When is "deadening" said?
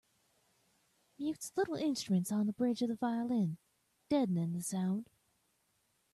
4.09-4.53